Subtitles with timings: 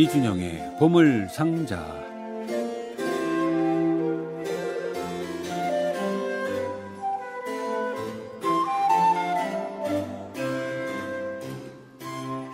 [0.00, 1.76] 이준영의 보물 상자.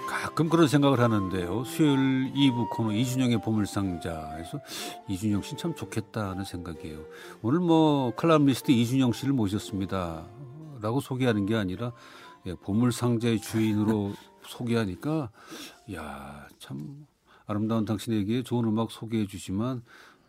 [0.08, 1.62] 가끔 그런 생각을 하는데요.
[1.62, 4.60] 수요일 2부 코너 이준영의 보물상자에서
[5.08, 6.98] 이준영 씨 참 좋겠다는 생각이에요.
[7.42, 10.26] 오늘 뭐 칼럼니스트 이준영 씨를 모셨습니다.
[10.80, 11.92] 라고 소개하는 게 아니라
[12.46, 14.14] 예, 보물상자의 주인으로
[14.48, 15.30] 소개하니까
[15.94, 17.06] 야 참
[17.46, 19.82] 아름다운 당신에게 좋은 음악 소개해 주지만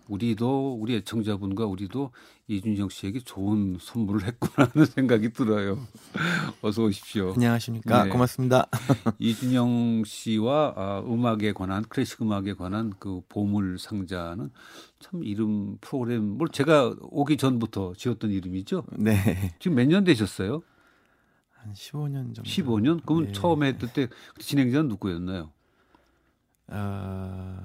[0.08, 2.12] 우리도 우리 애청자분과 우리도
[2.48, 5.78] 이준영 씨에게 좋은 선물을 했구나 하는 생각이 들어요.
[6.62, 7.34] 어서 오십시오.
[7.34, 8.06] 안녕하십니까.
[8.06, 8.10] 네.
[8.10, 8.68] 고맙습니다.
[9.20, 14.50] 이준영 씨와 아, 음악에 관한 클래식 음악에 관한 그 보물 상자는
[15.02, 18.86] 참 이름 프로그램 뭘 제가 오기 전부터 지었던 이름이죠.
[18.98, 19.54] 네.
[19.60, 20.62] 지금 몇 년 되셨어요?
[21.52, 22.44] 한 15년 정도.
[22.44, 23.06] 15년?
[23.06, 23.32] 그럼 네.
[23.34, 24.08] 처음에 했을 때
[24.40, 25.52] 진행자는 누구였나요?
[26.70, 27.58] 어,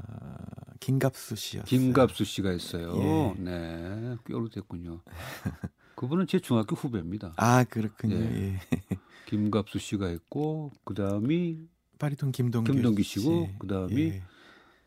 [0.81, 1.67] 김갑수 씨였어요.
[1.67, 2.95] 김갑수 씨가 했어요.
[2.97, 3.43] 예.
[3.43, 5.01] 네, 꽤 오래됐군요.
[5.97, 7.35] 그분은 제 중학교 후배입니다.
[7.37, 8.17] 아 그렇군요.
[8.17, 8.55] 예.
[8.55, 8.61] 예.
[9.27, 11.59] 김갑수 씨가 했고 그 다음이
[11.99, 14.23] 파리톤 김동규, 김동규 씨고 그 다음이 예.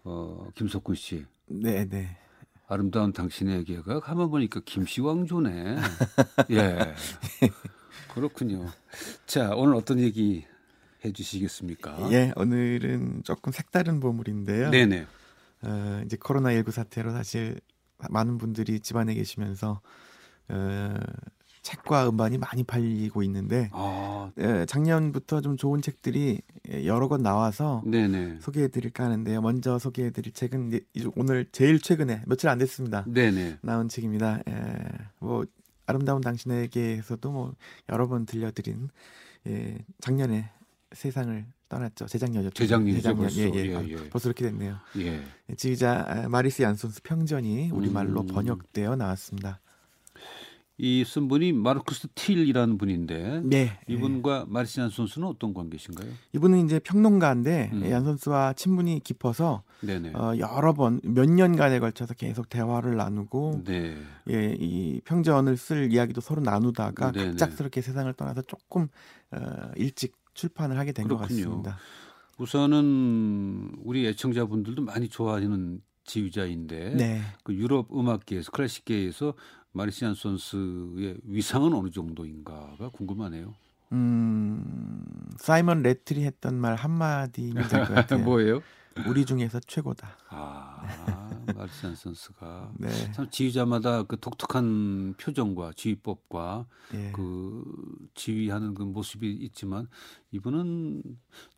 [0.03, 1.25] 어, 김석훈 씨.
[1.47, 2.17] 네, 네.
[2.67, 5.77] 아름다운 당신에게가 가만 보니까 김씨왕조네.
[6.52, 6.77] 예.
[8.13, 8.66] 그렇군요.
[9.25, 10.45] 자, 오늘 어떤 얘기
[11.06, 12.11] 해 주시겠습니까?
[12.11, 14.72] 예, 오늘은 조금 색다른 보물인데요.
[14.72, 15.06] 네네.
[15.61, 17.59] 어, 이제 코로나 19 사태로 사실
[18.09, 19.81] 많은 분들이 집안에 계시면서
[20.50, 20.94] 어,
[21.61, 24.31] 책과 음반이 많이 팔리고 있는데 아.
[24.38, 26.42] 예, 작년부터 좀 좋은 책들이
[26.86, 28.38] 여러 권 나와서 네네.
[28.42, 29.42] 소개해드릴까 하는데요.
[29.42, 30.80] 먼저 소개해드릴 책은
[31.16, 33.06] 오늘 제일 최근에 며칠 안 됐습니다.
[33.08, 33.59] 네네.
[33.61, 34.42] 나온 책입니다.
[34.48, 34.53] 예,
[35.20, 35.45] 뭐
[35.88, 37.56] 아름다운 당신에게에서도 뭐
[37.89, 38.89] 여러 번 들려드린
[39.48, 40.52] 예, 작년에
[40.95, 42.06] 세상을 떠났죠.
[42.08, 42.52] 재작년이죠.
[42.52, 43.02] 재작년이죠.
[43.02, 43.32] 재작년.
[43.32, 43.66] 예, 예.
[43.72, 44.10] 예, 예.
[44.10, 44.78] 벌써 그렇게 됐네요.
[44.98, 45.23] 예.
[45.58, 48.28] 지휘자 아, 마리스 얀손스 평전이 우리말로 음.
[48.28, 49.60] 번역되어 나왔습니다.
[50.78, 54.52] 이 쓴 분이 마르쿠스 틸이라는 분인데 네, 이분과 예.
[54.52, 56.11] 마리스 얀손스는 어떤 관계신가요?
[56.34, 57.89] 이분은 이제 평론가인데 음.
[57.89, 59.64] 얀손스와 친분이 깊어서
[60.16, 63.95] 어, 여러 번 몇 년간에 걸쳐서 계속 대화를 나누고 네.
[64.30, 67.30] 예, 이 평전을 쓸 이야기도 서로 나누다가 네네.
[67.32, 68.89] 갑작스럽게 세상을 떠나서 조금
[69.32, 71.78] 어, 일찍 출판을 하게 된 것 같습니다.
[72.38, 77.22] 우선은 우리 애청자분들도 많이 좋아하는 지휘자인데 네.
[77.44, 79.34] 그 유럽 음악계에서 클래식계에서
[79.72, 83.56] 마리시안 손스의 위상은 어느 정도인가가 궁금하네요.
[83.92, 85.04] 음,
[85.40, 88.23] 사이먼 레틀이 했던 말 한마디면 될 것 같아요.
[88.23, 88.62] 뭐예요?
[89.08, 90.17] 우리 중에서 최고다.
[90.30, 93.11] 아, 마르시안 선수가 네.
[93.11, 97.11] 참 지휘자마다 그 독특한 표정과 지휘법과 예.
[97.11, 97.64] 그
[98.16, 99.88] 지휘하는 그 모습이 있지만
[100.32, 101.04] 이분은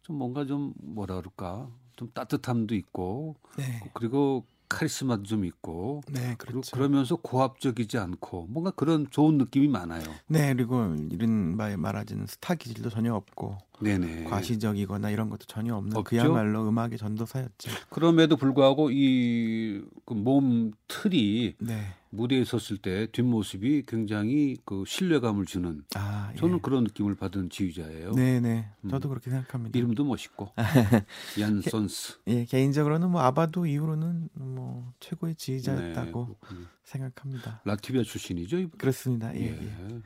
[0.02, 3.81] 좀 뭔가 좀 뭐라 그럴까 좀 따뜻함도 있고 네.
[3.94, 6.76] 그리고 카리스마도 좀 있고 네, 그렇죠.
[6.76, 10.03] 그러면서 고압적이지 않고 뭔가 그런 좋은 느낌이 많아요.
[10.28, 14.24] 네, 그리고 이런 말하자는 스타 기질도 전혀 없고 네네.
[14.24, 16.10] 과시적이거나 이런 것도 전혀 없는 없죠?
[16.10, 17.72] 그야말로 음악의 전도사였죠.
[17.90, 21.94] 그럼에도 불구하고 이몸 그 틀이 네.
[22.10, 26.38] 무대에 섰을 때 뒷모습이 굉장히 그 신뢰감을 주는 아, 예.
[26.38, 28.14] 저는 그런 느낌을 받은 지휘자예요.
[28.14, 28.40] 네네.
[28.40, 28.70] 네.
[28.82, 28.90] 음.
[28.90, 29.10] 저도 음.
[29.10, 29.78] 그렇게 생각합니다.
[29.78, 30.52] 이름도 멋있고
[31.40, 32.20] 얀 선스.
[32.28, 37.62] 예, 개인적으로는 뭐 아바도 이후로는 뭐 최고의 지휘자였다고 네, 생각합니다.
[37.66, 38.58] 라티비아 출신이죠?
[38.58, 38.78] 이분?
[38.78, 39.36] 그렇습니다.
[39.36, 39.62] 예, 예.
[39.62, 40.02] 예.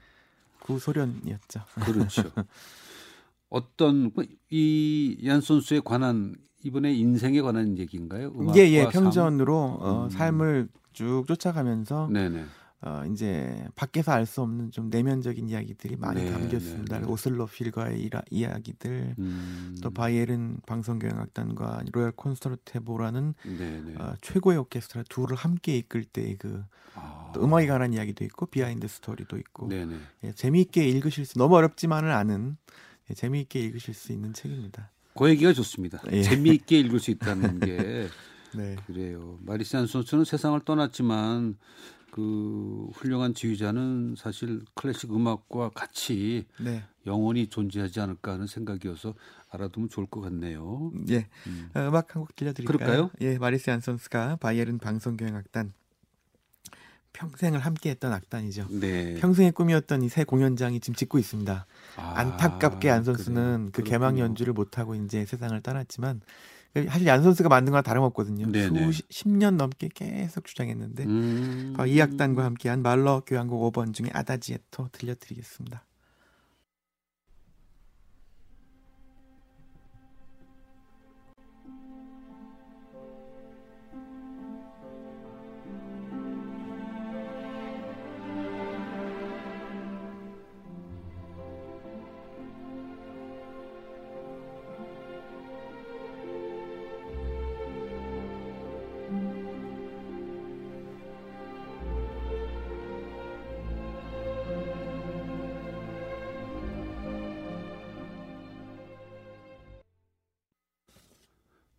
[0.60, 1.62] 구소련이었죠.
[1.86, 2.32] 그렇죠.
[3.52, 8.34] 어떤 뭐 이 얀손스에 관한 이번에 인생에 관한 얘기인가요?
[8.56, 9.88] 예, 예, 평전으로 삶?
[9.88, 10.10] 어, 음.
[10.10, 12.46] 삶을 쭉 쫓아가면서 네네.
[12.84, 17.00] 어, 이제 밖에서 알 수 없는 좀 내면적인 이야기들이 많이 네, 담겨 있습니다.
[17.00, 17.12] 네, 네.
[17.12, 19.78] 오슬로 필과의 이라, 이야기들, 음.
[19.84, 23.96] 또 바이에른 방송교향악단과 로얄 콘세르트허바우라는 네, 네.
[24.00, 26.64] 어, 최고의 오케스트라 둘을 함께 이끌 때 그
[26.96, 27.34] 아.
[27.38, 29.86] 음악에 관한 이야기도 있고 behind story도 있고 네,
[30.24, 32.82] 예, 재미있게 읽으실 수 너무 어렵지만은 않은 예,
[33.14, 34.92] 재미있게 읽으실 수 있는 책입니다.
[35.18, 36.02] 그 얘기가 좋습니다.
[36.12, 36.22] 예.
[36.24, 38.08] 재미있게 읽을 수 있다는 게
[38.56, 38.76] 네.
[38.88, 39.38] 그래요.
[39.42, 41.58] 마리시안 선수는 세상을 떠났지만
[42.12, 46.84] 그 훌륭한 지휘자는 사실 클래식 음악과 같이 네.
[47.06, 49.14] 영원히 존재하지 않을까 하는 생각이어서
[49.50, 50.92] 알아두면 좋을 것 같네요.
[51.10, 51.28] 예.
[51.48, 51.70] 음.
[51.74, 52.78] 어, 음악 한 곡 들려드릴까요?
[52.78, 53.12] 그럴까요?
[53.22, 55.74] 예, 마리스 안선스가 바이에른 방송교향악단
[57.14, 58.68] 평생을 함께했던 악단이죠.
[58.70, 59.16] 네.
[59.16, 61.66] 평생의 꿈이었던 이 새 공연장이 지금 짓고 있습니다.
[61.98, 63.84] 아, 안타깝게 안 선수는 그래.
[63.84, 66.22] 그 개막 연주를 못 하고 이제 세상을 떠났지만
[66.88, 68.50] 사실 얀 선수가 만든 거랑 다름없거든요.
[68.52, 68.92] 네네.
[68.92, 71.76] 수십 년 넘게 계속 주장했는데 음...
[71.86, 75.84] 이 악단과 함께한 말러 교향곡 5번 중에 아다지에토 들려드리겠습니다.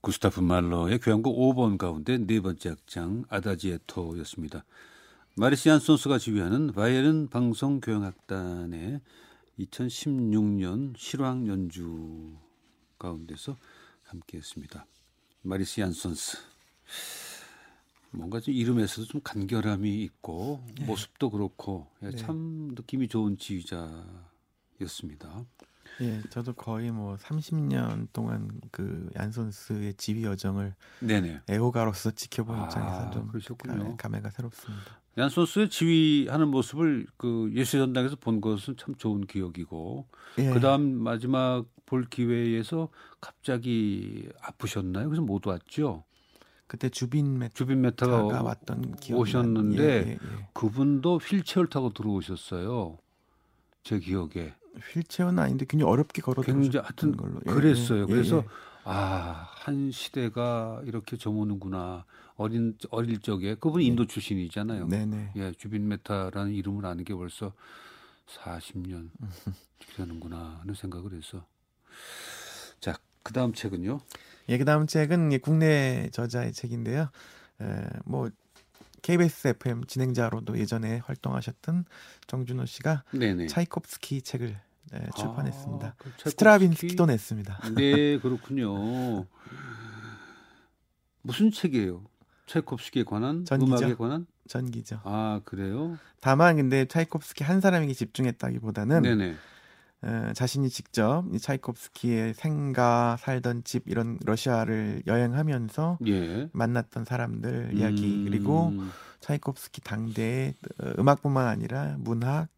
[0.02, 4.64] 구스타프 말러의 교향곡 5번 가운데 네 번째 악장 아다지에토였습니다.
[5.37, 9.00] 마리시 안손스가 지휘하는 바이에른 방송 교향악단의
[9.60, 12.37] 2016년 실황 연주
[12.99, 13.56] 가운데서
[14.02, 14.87] 함께했습니다.
[15.43, 16.37] 마리시 안손스
[18.10, 20.84] 뭔가 좀 이름에서도 좀 간결함이 있고 네.
[20.84, 22.16] 모습도 그렇고 예, 네.
[22.16, 25.46] 참 느낌이 좋은 지휘자였습니다.
[26.00, 31.43] 예, 저도 거의 뭐 30년 동안 그 얀손스의 지휘 여정을 네네.
[31.50, 33.96] 애호가로서 지켜본 아, 입장에서 좀 그러셨군요.
[33.97, 35.00] 감회가 새롭습니다.
[35.19, 40.06] 얀손스의 지휘하는 모습을 그 예술의전당에서 본 것은 참 좋은 기억이고
[40.38, 40.50] 예.
[40.50, 42.88] 그다음 마지막 볼 기회에서
[43.20, 45.08] 갑자기 아프셨나요?
[45.08, 46.05] 그래서 못 왔죠.
[46.67, 50.19] 그때 주빈 메 주빈 메타가 왔던 오셨는데 예, 예, 예.
[50.55, 52.96] 그분도 휠체어를 타고 들어오셨어요.
[53.82, 54.55] 제 기억에.
[54.93, 57.41] 휠체어는 아닌데 굉장히 어렵게 걸어 굉장히 하여튼 걸로.
[57.47, 58.03] 예, 그랬어요.
[58.03, 58.45] 예, 그래서 예.
[58.85, 62.05] 아, 한 시대가 이렇게 저무는구나.
[62.37, 63.91] 어린 어릴 적에 그분이 네.
[63.91, 64.89] 인도 출신이잖아요.
[64.89, 65.33] 네네.
[65.37, 67.53] 예, 주빈 메타라는 이름을 아는 게 벌써
[68.27, 69.11] 40년
[69.97, 71.45] 되는구나 하는 생각을 해서.
[72.81, 74.01] 자, 그다음 책은요?
[74.49, 77.11] 예, 그다음 책은 국내 저자의 책인데요.
[77.61, 78.31] 에, 뭐
[79.02, 81.84] KBS FM 진행자로도 예전에 활동하셨던
[82.26, 83.49] 정준호 씨가 네네.
[83.49, 84.56] 차이콥스키 책을
[84.93, 85.87] 네, 출판했습니다.
[85.87, 87.60] 아, 그 스트라빈스키도 냈습니다.
[87.76, 89.26] 네, 그렇군요.
[91.22, 92.04] 무슨 책이에요?
[92.46, 93.76] 차이콥스키에 관한 전기죠.
[93.76, 95.00] 음악에 관한 전기죠.
[95.04, 95.96] 아 그래요?
[96.20, 99.37] 다만 근데 차이콥스키 한 사람에게 집중했다기보다는 네네.
[100.02, 106.49] 어, 자신이 직접 이 차이콥스키의 생가 살던 집 이런 러시아를 여행하면서 예.
[106.52, 108.25] 만났던 사람들 이야기 음.
[108.25, 108.72] 그리고
[109.20, 112.49] 차이콥스키 당대의 어, 음악뿐만 아니라 문학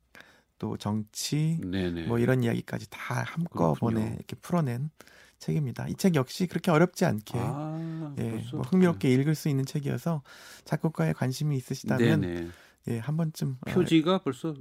[0.59, 2.07] 또 정치 네네.
[2.07, 4.15] 뭐 이런 이야기까지 다 한꺼번에 그렇군요.
[4.17, 4.91] 이렇게 풀어낸
[5.39, 5.87] 책입니다.
[5.89, 10.23] 이 책 역시 그렇게 어렵지 않게 아, 예, 뭐 흥미롭게 읽을 수 있는 책이어서
[10.65, 12.49] 작곡가에 관심이 있으시다면 네네.
[12.89, 14.55] 예, 한 번쯤 어, 표지가 어, 벌써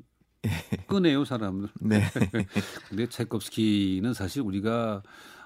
[0.87, 1.69] 끄네요 사람을.
[1.79, 2.01] 네.
[2.89, 5.03] 근데 차이콥스키는 사실 우리가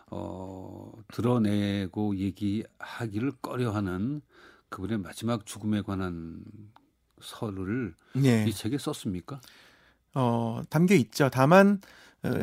[0.09, 4.21] 어, 드러내고 얘기하기를 꺼려하는
[4.69, 6.43] 그분의 마지막 죽음에 관한
[7.21, 8.45] 서를 네.
[8.47, 9.39] 이 책에 썼습니까?
[10.13, 11.29] 어, 담겨 있죠.
[11.29, 11.87] 다만 어,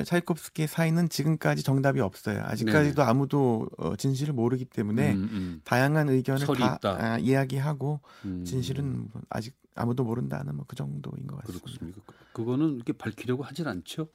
[0.05, 2.43] 차이콥스키의 사인은 지금까지 정답이 없어요.
[2.45, 3.09] 아직까지도 네네.
[3.11, 5.61] 아무도 어, 진실을 모르기 때문에 음, 음.
[5.65, 8.45] 다양한 의견을 다 아, 이야기하고 음.
[8.45, 11.65] 진실은 뭐 아직 아무도 모른다는 뭐 그 정도인 것 같습니다.
[11.65, 12.01] 그렇습니까?
[12.33, 14.09] 그거는 이렇게 밝히려고 하진 않죠?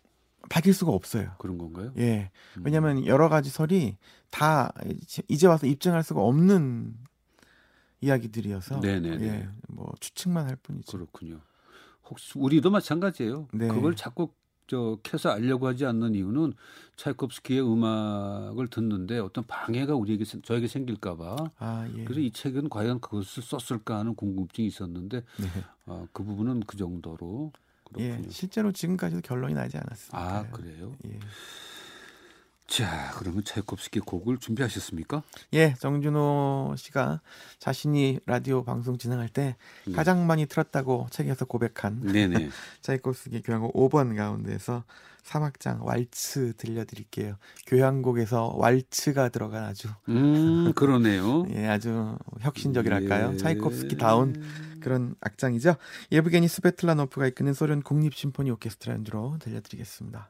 [0.50, 1.33] 밝힐 수가 없어요.
[1.38, 1.91] 그런 건가요?
[1.97, 2.31] 예.
[2.57, 2.63] 음.
[2.65, 3.97] 왜냐하면 여러 가지 설이
[4.29, 4.71] 다
[5.27, 6.95] 이제 와서 입증할 수가 없는
[8.01, 9.25] 이야기들이어서 네네네.
[9.25, 10.97] 예, 뭐 추측만 할 뿐이죠.
[10.97, 11.41] 그렇군요.
[12.10, 13.50] 혹시 우리도 마찬가지예요.
[13.53, 13.67] 네.
[13.67, 14.34] 그걸 자꾸
[14.69, 16.53] 저 캐서 알려고 하지 않는 이유는
[16.95, 21.51] 차이콥스키의 음악을 듣는데 어떤 방해가 우리에게 저에게 생길까봐.
[21.57, 22.03] 아, 예.
[22.03, 25.47] 그래서 이 책은 과연 그것을 썼을까 하는 궁금증이 있었는데 네.
[25.88, 27.51] 어, 그 부분은 그 정도로.
[27.97, 28.25] 예, 그렇군요.
[28.27, 30.19] 예, 실제로 지금까지도 결론이 나지 않았습니다.
[30.19, 30.93] 아 그래요?
[31.05, 31.17] 예.
[32.69, 35.23] 자, 그러면 차이콥스키 곡을 준비하셨습니까?
[35.53, 37.19] 예, 정준호 씨가
[37.57, 39.55] 자신이 라디오 방송 진행할 때
[39.88, 39.93] 네.
[39.93, 42.49] 가장 많이 틀었다고 책에서 고백한 네네.
[42.81, 44.83] 차이콥스키 교향곡 5번 가운데서
[45.23, 47.38] 사막장 왈츠 들려드릴게요.
[47.65, 51.47] 교향곡에서 왈츠가 들어간 아주 음, 그러네요.
[51.55, 53.31] 예, 아주 혁신적이랄까요?
[53.33, 53.38] 예.
[53.38, 54.41] 차이콥스키 다운
[54.79, 55.75] 그런 악장이죠.
[56.11, 60.29] 예브게니 스베틀라노프가 이끄는 소련 국립 심포니 오케스트라 연주로 들려드리겠습니다.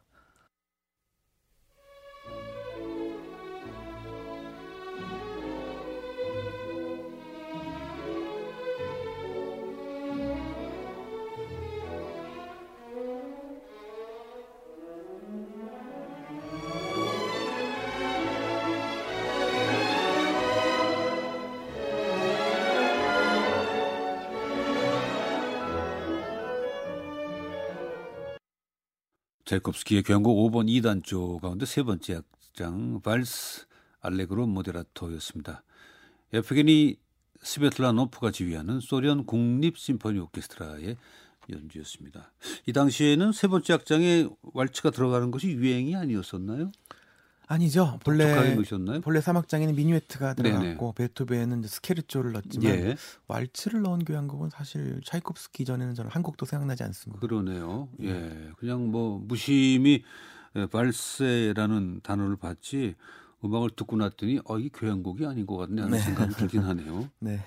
[29.49, 33.65] 제이콥스키의 교향곡 5번 2단조 가운데 세 번째 악장 발스
[33.99, 35.63] 알레그로 모데라토였습니다.
[36.33, 36.97] 에프게니
[37.41, 40.97] 스베틀라노프가 지휘하는 소련 국립 심포니 오케스트라의
[41.49, 42.31] 연주였습니다.
[42.67, 46.71] 이 당시에는 세 번째 악장에 왈츠가 들어가는 것이 유행이 아니었었나요?
[47.51, 47.99] 아니죠.
[48.03, 48.55] 본래
[49.01, 52.95] 본래 사막장에는 미뉴에트가 들어갔고 베토벤은 스케르초를 넣었지만 예.
[53.27, 57.19] 왈츠를 넣은 교향곡은 사실 차이콥스키 전에는 저는 한 곡도 생각나지 않습니다.
[57.19, 57.89] 그러네요.
[58.03, 58.09] 예.
[58.09, 58.49] 예.
[58.57, 60.03] 그냥 뭐 무심히
[60.71, 62.93] 발세라는 단어를 봤지
[63.43, 66.03] 음악을 듣고 났더니 어, 이 교향곡이 아닌 것 같네 하는 네.
[66.03, 67.09] 생각이 들긴 하네요.
[67.17, 67.39] 네.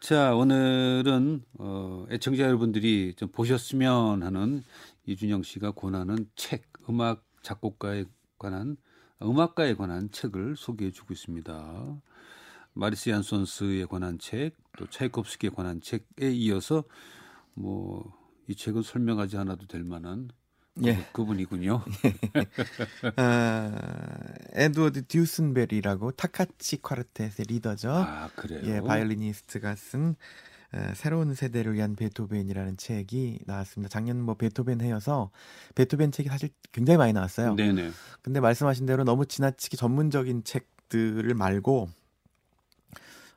[0.00, 4.64] 자, 오늘은 어, 애청자 여러분들이 좀 보셨으면 하는
[5.06, 8.04] 이준영 씨가 권하는 책, 음악 작곡가에
[8.36, 8.76] 관한
[9.22, 12.00] 음악가에 관한 책을 소개해 주고 있습니다.
[12.74, 16.84] 마리스 얀손스에 관한 책, 또 차이콥스키에 관한 책에 이어서
[17.54, 20.30] 뭐 이 책은 설명하지 않아도 될 만한
[20.84, 21.04] 예.
[21.12, 21.82] 그, 분이군요
[23.16, 23.72] 아,
[24.52, 27.90] 에드워드 듀슨베리라고 타카치 Quartet의 리더죠.
[27.90, 28.60] 아, 그래요?
[28.64, 30.14] 예, 바이올리니스트가 쓴 에,
[30.94, 33.88] 새로운 세대를 위한 베토벤이라는 책이 나왔습니다.
[33.88, 35.30] 작년 뭐 베토벤 해여서
[35.74, 37.54] 베토벤 책이 사실 굉장히 많이 나왔어요.
[37.54, 37.90] 네네.
[38.22, 41.88] 근데 말씀하신 대로 너무 지나치게 전문적인 책들을 말고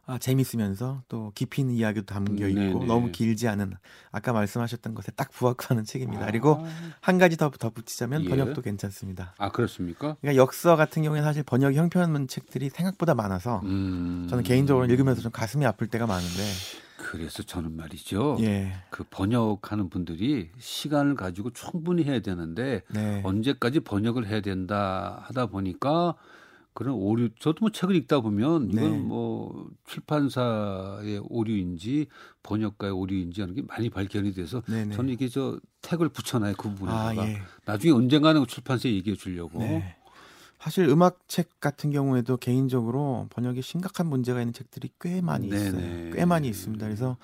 [0.08, 2.86] 아, 재밌으면서 또 깊이 있는 이야기도 담겨 있고 네네.
[2.86, 3.74] 너무 길지 않은
[4.12, 6.24] 아까 말씀하셨던 것에 딱 부합하는 책입니다.
[6.24, 6.26] 아.
[6.26, 6.66] 그리고
[7.00, 8.30] 한 가지 더 덧붙이자면 예.
[8.30, 9.36] 번역도 괜찮습니다.
[9.38, 10.18] 아 그렇습니까?
[10.20, 14.28] 그러니까 역사 같은 경우에 사실 번역 형편 책들이 생각보다 많아서 음.
[14.30, 16.44] 저는 개인적으로 읽으면서 좀 가슴이 아플 때가 많은데
[17.12, 18.38] 그래서 저는 말이죠.
[18.40, 18.72] 예.
[18.90, 23.22] 그 번역하는 분들이 시간을 가지고 충분히 해야 되는데 네.
[23.26, 26.16] 언제까지 번역을 해야 된다 하다 보니까
[26.74, 28.98] 그런 오류 저도 뭐 책을 읽다 보면 이건 네.
[28.98, 32.08] 뭐 출판사의 오류인지
[32.44, 34.96] 번역가의 오류인지 하는 게 많이 발견이 돼서 네네.
[34.96, 37.42] 저는 이게 저 택을 붙여놔요 그 부분에다가 아, 예.
[37.66, 39.98] 나중에 언젠가는 출판사에 얘기해 주려고 네.
[40.62, 45.68] 사실 음악책 같은 경우에도 개인적으로 번역에 심각한 문제가 있는 책들이 꽤 많이 네네.
[45.68, 46.14] 있어요.
[46.14, 46.86] 꽤 많이 있습니다.
[46.86, 47.18] 그래서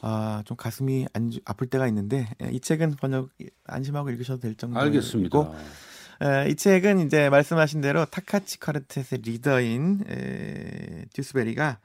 [0.00, 3.30] 아, 좀 가슴이 안, 아플 때가 있는데 예, 이 책은 번역
[3.64, 5.38] 안심하고 읽으셔도 될 정도이고 알겠습니다.
[6.22, 11.80] 에, 이 책은 이제 말씀하신 대로 타카치 카르텟의 리더인 에, 듀스베리가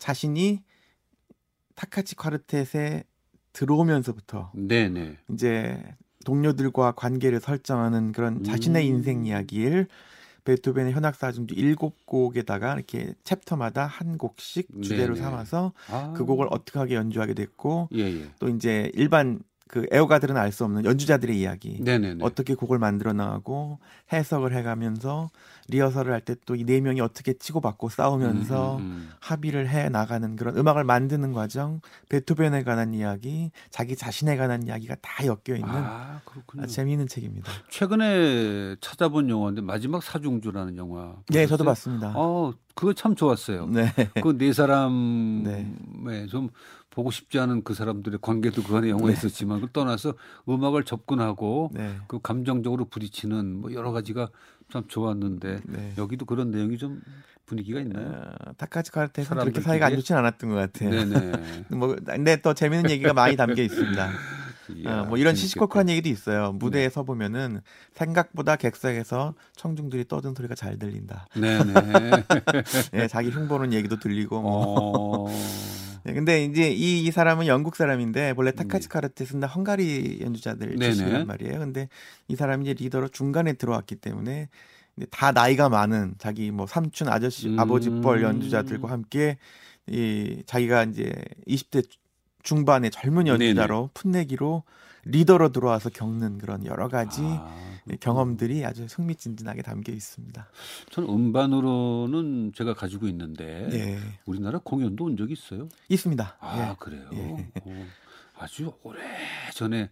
[0.00, 0.64] 자신이
[1.76, 3.04] 타카치 카르텟에
[3.52, 5.18] 들어오면서부터 네네.
[5.32, 5.80] 이제
[6.30, 8.94] 동료들과 관계를 설정하는 그런 자신의 음.
[8.94, 9.88] 인생 이야기를
[10.44, 15.24] 베토벤의 현악사 중주 일곱 곡에다가 이렇게 챕터마다 한 곡씩 주제로 네네.
[15.26, 16.14] 삼아서 아.
[16.16, 18.28] 그 곡을 어떻게 하게 연주하게 됐고 예, 예.
[18.38, 21.80] 또 이제 일반 그 애호가들은 알 수 없는 연주자들의 이야기.
[21.80, 22.24] 네네네.
[22.24, 23.78] 어떻게 곡을 만들어 나가고
[24.12, 25.30] 해석을 해가면서
[25.68, 29.10] 리허설을 할 때 또 이 네 명이 어떻게 치고받고 싸우면서 음, 음, 음.
[29.20, 35.24] 합의를 해 나가는 그런 음악을 만드는 과정, 베토벤에 관한 이야기, 자기 자신에 관한 이야기가 다
[35.24, 36.20] 엮여 있는 아,
[36.58, 37.52] 아, 재미있는 책입니다.
[37.70, 41.00] 최근에 찾아본 영화인데 마지막 사중주라는 영화.
[41.02, 41.22] 보셨어요?
[41.28, 42.12] 네, 저도 봤습니다.
[42.16, 43.66] 어, 그거 참 좋았어요.
[43.66, 43.92] 네.
[44.22, 46.26] 그네 사람의 네.
[46.28, 46.48] 좀
[46.88, 49.12] 보고 싶지 않은 그 사람들의 관계도 그 안에 영화에 네.
[49.12, 50.14] 있었지만 그걸 떠나서
[50.48, 51.94] 음악을 접근하고 네.
[52.08, 54.30] 그 감정적으로 부딪히는 뭐 여러 가지가
[54.72, 55.92] 참 좋았는데 네.
[55.98, 57.02] 여기도 그런 내용이 좀
[57.44, 58.12] 분위기가 있나요?
[58.12, 60.90] 어, 타카치 카르테는 그렇게 사이가 안 좋진 않았던 것 같아요.
[60.90, 61.66] 네네.
[61.76, 64.10] 뭐 근데 또 재밌는 얘기가 많이 담겨 있습니다.
[64.86, 66.52] 어, 뭐 이런 시시콜콜한 얘기도 있어요.
[66.52, 66.88] 무대에 네.
[66.90, 67.60] 서 보면은
[67.94, 71.26] 생각보다 객석에서 청중들이 떠든 소리가 잘 들린다.
[71.34, 71.72] 네네.
[72.92, 75.28] 네, 자기 흉보는 얘기도 들리고 뭐.
[75.28, 75.70] 어...
[76.04, 78.92] 네, 근데 이제 이, 이 사람은 영국 사람인데 원래 타카치 네.
[78.92, 81.58] 카르테스는 헝가리 연주자들 출신이란 말이에요.
[81.58, 81.88] 근데
[82.28, 84.48] 이 사람이 이제 리더로 중간에 들어왔기 때문에
[85.10, 87.58] 다 나이가 많은 자기 뭐 삼촌 아저씨 음...
[87.58, 89.38] 아버지 뻘 연주자들과 함께
[89.86, 91.12] 이 자기가 이제
[91.48, 91.86] 20대
[92.42, 93.90] 중반의 젊은 연주자로 네네.
[93.94, 94.62] 풋내기로
[95.04, 97.54] 리더로 들어와서 겪는 그런 여러 가지 아...
[98.00, 100.46] 경험들이 아주 흥미진진하게 담겨 있습니다.
[100.90, 103.98] 저는 음반으로는 제가 가지고 있는데 네.
[104.26, 105.68] 우리나라 공연도 온 적이 있어요?
[105.88, 106.36] 있습니다.
[106.38, 106.76] 아 예.
[106.78, 107.08] 그래요?
[107.14, 107.50] 예.
[107.64, 107.86] 어,
[108.38, 109.00] 아주 오래
[109.54, 109.90] 전에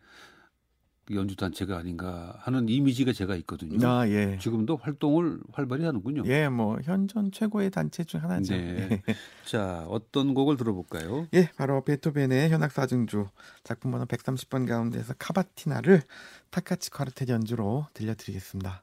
[1.14, 3.86] 연주 단체가 아닌가 하는 이미지가 제가 있거든요.
[3.86, 4.38] 아, 예.
[4.40, 6.22] 지금도 활동을 활발히 하는군요.
[6.26, 8.54] 예, 뭐 현존 최고의 단체 중 하나죠.
[8.54, 9.02] 네.
[9.46, 11.26] 자, 어떤 곡을 들어볼까요?
[11.34, 13.26] 예, 바로 베토벤의 현악 사중주
[13.64, 16.02] 작품 번호 130번 가운데서 카바티나를
[16.50, 18.82] 타카치 쿼르텟 연주로 들려드리겠습니다.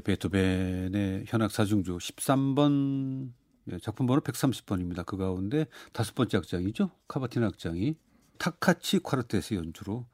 [0.00, 3.30] 베토벤의 현악 사중주 13번
[3.70, 5.04] 예, 작품 번호 130번입니다.
[5.04, 6.90] 그 가운데 다섯 번째 악장이죠.
[7.06, 7.96] 카바틴 악장이
[8.38, 10.06] 타카치 콰르테스 연주로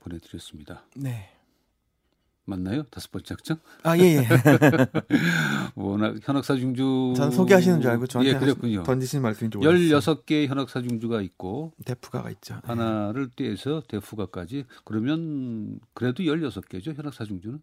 [0.00, 0.84] 보내드렸습니다.
[0.96, 1.30] 네.
[2.48, 2.84] 맞나요?
[2.84, 3.58] 다섯 번째 악장?
[3.82, 4.26] 아, 예, 예.
[5.74, 7.14] 워낙 현악사중주.
[7.16, 8.84] 저는 소개하시는 줄 알고 저한테 예, 그랬군요.
[8.84, 9.98] 던지시는 말씀인 줄 몰랐어요.
[9.98, 11.72] 16개의 현악사중주가 있고.
[11.84, 12.54] 대프가가 있죠.
[12.54, 12.60] 네.
[12.64, 14.64] 하나를 떼서 대후가까지.
[14.84, 16.96] 그러면 그래도 16개죠.
[16.96, 17.60] 현악사중주는.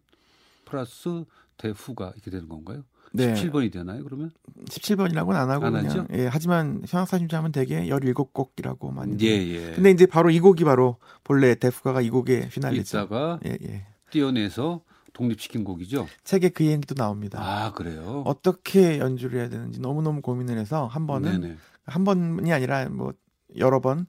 [0.74, 1.24] 플러스
[1.56, 2.82] 대후가 이렇게 되는 건가요?
[3.12, 3.32] 네.
[3.34, 4.32] 17번이 되나요, 그러면?
[4.66, 6.06] 17번이라고는 안 하고 안 그냥 하죠?
[6.12, 9.72] 예, 하지만 현악사중주 하면 되게 17곡이라고 많이 예, 예.
[9.72, 12.98] 근데 이제 바로 이 곡이 바로 본래 데프가가 이 곡의 피날레죠.
[12.98, 13.86] 이따가 예, 예.
[14.10, 14.80] 띄어내서
[15.12, 16.08] 독립시킨 곡이죠.
[16.24, 17.38] 책에 그 얘기도 나옵니다.
[17.40, 18.24] 아, 그래요?
[18.26, 21.56] 어떻게 연주를 해야 되는지 너무 너무 고민을 해서 한 번은 네네.
[21.86, 23.12] 한 번이 아니라 뭐
[23.56, 24.06] 여러 번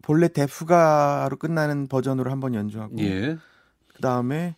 [0.00, 3.36] 본래 데프가로 끝나는 버전으로 한 번 연주하고 예.
[3.88, 4.56] 그 다음에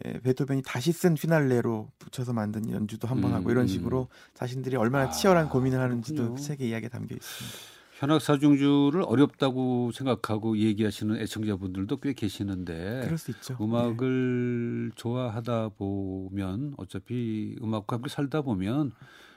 [0.00, 3.68] 베토벤이 다시 쓴 피날레로 붙여서 만든 연주도 한번 음, 하고 이런 음.
[3.68, 6.34] 식으로 자신들이 얼마나 아, 치열한 고민을 하는지도 그렇군요.
[6.36, 7.58] 그 책에 이야기가 담겨 있습니다.
[8.02, 13.56] 현악사중주를 어렵다고 생각하고 얘기하시는 애청자분들도 꽤 계시는데 그럴 수 있죠.
[13.56, 13.64] 네.
[13.64, 18.90] 음악을 좋아하다 보면 어차피 음악과 함께 살다 보면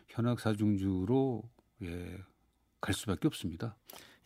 [0.07, 1.43] 현악사중주로
[1.83, 2.17] 예,
[2.81, 3.75] 갈 수밖에 없습니다.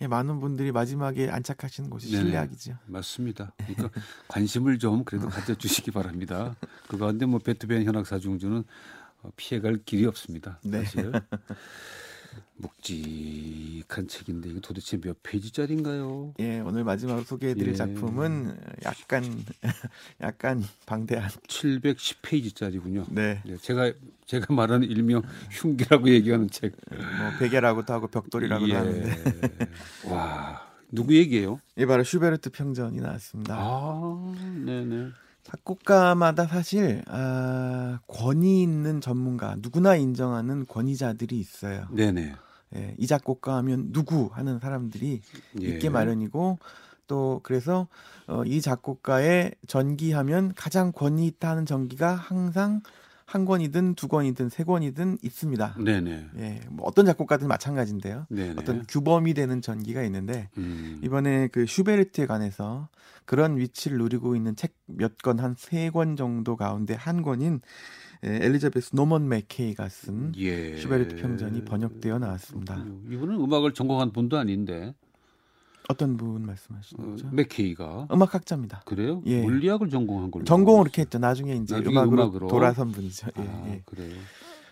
[0.01, 2.23] 예, 많은 분들이 마지막에 안착하시는 곳이 네네.
[2.23, 2.77] 실내악이죠.
[2.85, 3.51] 맞습니다.
[3.57, 3.89] 그러니까
[4.29, 6.55] 관심을 좀 그래도 가져주시기 바랍니다.
[6.87, 8.63] 그 가운데 뭐 베토벤 현악 사중주는
[9.23, 10.59] 어, 피해갈 길이 없습니다.
[10.63, 10.83] 네.
[10.85, 11.11] 사실
[12.57, 16.33] 묵직한 책인데 이거 도대체 몇 페이지짜리인가요?
[16.39, 17.73] 예, 오늘 마지막으로 소개해드릴 예.
[17.73, 19.23] 작품은 약간
[20.21, 23.05] 약간 방대한 710페이지짜리군요.
[23.09, 23.93] 네, 네, 제가
[24.25, 26.75] 제가 말하는 일명 흉기라고 얘기하는 책.
[26.91, 28.75] 뭐 베개라고도 하고 벽돌이라고도 예.
[28.75, 29.39] 하는데
[30.05, 31.59] 와 누구 얘기예요?
[31.77, 33.55] 이 바로 슈베르트 평전이 나왔습니다.
[33.57, 34.33] 아,
[34.65, 35.09] 네 네.
[35.43, 41.87] 작곡가마다 사실 아, 권위 있는 전문가 누구나 인정하는 권위자들이 있어요.
[41.91, 42.35] 네네.
[42.75, 45.21] 예, 이 작곡가 하면 누구 하는 사람들이
[45.61, 45.67] 예.
[45.67, 46.59] 있게 마련이고
[47.07, 47.87] 또 그래서
[48.27, 52.81] 어, 이 작곡가의 전기하면 가장 권위 있다 하는 전기가 항상
[53.29, 55.75] 한 권이든 두 권이든 세 권이든 있습니다.
[55.85, 56.25] 네네.
[56.39, 58.25] 예, 뭐 어떤 작곡가든 마찬가지인데요.
[58.29, 58.55] 네네.
[58.57, 60.99] 어떤 규범이 되는 전기가 있는데 음.
[61.03, 62.89] 이번에 그 슈베르트에 관해서
[63.25, 67.61] 그런 위치를 누리고 있는 책 몇 권 한 세 권 정도 가운데 한 권인
[68.23, 70.75] 에, 엘리자베스 노먼 맥케이가 쓴 예.
[70.77, 72.83] 슈베르트 평전이 번역되어 나왔습니다.
[73.11, 74.95] 이분은 음악을 전공한 분도 아닌데
[75.89, 77.27] 어떤 분 말씀하시는 어, 거죠?
[77.31, 78.83] 맥케이가 음악학자입니다.
[78.85, 79.23] 그래요?
[79.25, 79.41] 예.
[79.41, 80.45] 물리학을 전공한 걸로.
[80.45, 81.17] 전공을 이렇게 했죠.
[81.17, 82.47] 나중에 이제 나중에 음악으로, 음악으로.
[82.47, 83.27] 돌아선 분이죠.
[83.39, 83.41] 예.
[83.41, 83.81] 아, 예.
[83.85, 84.15] 그래요.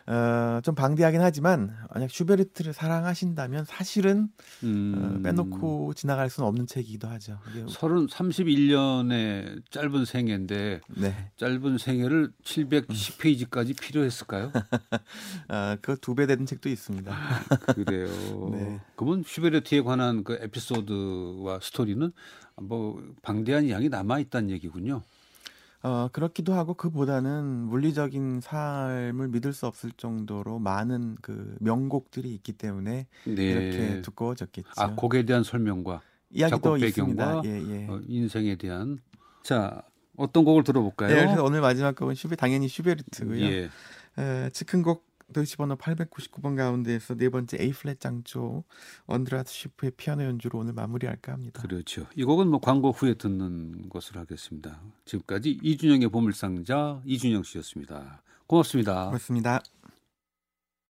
[0.08, 4.30] 어, 좀 방대하긴 하지만 만약 슈베르트를 사랑하신다면 사실은
[4.64, 5.20] 음.
[5.20, 7.40] 어, 빼놓고 지나갈 수는 없는 책이기도 하죠.
[7.68, 14.54] 서른 31년의 짧은 생애인데 네, 짧은 생애를 710페이지까지 필요했을까요?
[15.50, 17.14] 어, 그두 배 되는 책도 있습니다.
[17.76, 18.08] 그래요.
[18.54, 18.80] 네.
[18.96, 22.14] 그러면 슈베르트에 관한 그 에피소드와 스토리는
[22.62, 25.04] 뭐 방대한 양이 남아 있다는 얘기군요.
[25.88, 33.08] 어, 그렇기도 하고 그보다는 물리적인 삶을 믿을 수 없을 정도로 많은 그 명곡들이 있기 때문에
[33.24, 33.44] 네.
[33.44, 34.70] 이렇게 두꺼워졌겠죠.
[34.76, 37.42] 아, 곡에 대한 설명과 이야기도 있습니다.
[37.46, 37.88] 예, 예.
[37.88, 39.00] 어, 인생에 대한
[39.44, 39.82] 자
[40.18, 41.16] 어떤 곡을 들어볼까요?
[41.16, 43.46] 예, 그래서 오늘 마지막 곡은 슈베 당연히 슈베르트고요.
[43.46, 43.70] 예.
[44.18, 48.64] 에, 즉흥곡 도이치 번호 899번 가운데에서 네 번째 A 플랫 장조
[49.06, 51.62] 언드라스 쉬프의 피아노 연주로 오늘 마무리할까 합니다.
[51.62, 52.08] 그렇죠.
[52.16, 54.82] 이 곡은 뭐 광고 후에 듣는 것으로 하겠습니다.
[55.06, 58.22] 지금까지 이준영의 보물상자 이준영 씨였습니다.
[58.48, 59.06] 고맙습니다.
[59.06, 59.62] 고맙습니다.